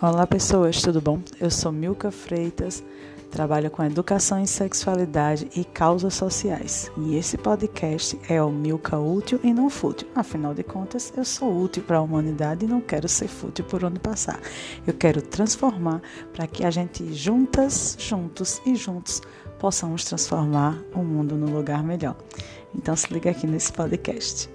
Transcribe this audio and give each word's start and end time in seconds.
Olá 0.00 0.28
pessoas, 0.28 0.80
tudo 0.80 1.00
bom? 1.00 1.20
Eu 1.40 1.50
sou 1.50 1.72
Milka 1.72 2.12
Freitas, 2.12 2.84
trabalho 3.32 3.68
com 3.68 3.82
educação 3.82 4.38
em 4.38 4.46
sexualidade 4.46 5.50
e 5.56 5.64
causas 5.64 6.14
sociais. 6.14 6.88
E 6.96 7.16
esse 7.16 7.36
podcast 7.36 8.16
é 8.28 8.40
o 8.40 8.48
Milka 8.48 8.96
Útil 8.96 9.40
e 9.42 9.52
não 9.52 9.68
fútil. 9.68 10.06
Afinal 10.14 10.54
de 10.54 10.62
contas, 10.62 11.12
eu 11.16 11.24
sou 11.24 11.64
útil 11.64 11.82
para 11.82 11.96
a 11.96 12.00
humanidade 12.00 12.64
e 12.64 12.68
não 12.68 12.80
quero 12.80 13.08
ser 13.08 13.26
fútil 13.26 13.64
por 13.64 13.82
onde 13.82 13.98
passar. 13.98 14.38
Eu 14.86 14.94
quero 14.94 15.20
transformar 15.20 16.00
para 16.32 16.46
que 16.46 16.64
a 16.64 16.70
gente 16.70 17.12
juntas, 17.12 17.96
juntos 17.98 18.62
e 18.64 18.76
juntos 18.76 19.20
possamos 19.58 20.04
transformar 20.04 20.80
o 20.94 21.02
mundo 21.02 21.34
num 21.34 21.52
lugar 21.52 21.82
melhor. 21.82 22.14
Então 22.72 22.94
se 22.94 23.12
liga 23.12 23.32
aqui 23.32 23.48
nesse 23.48 23.72
podcast. 23.72 24.48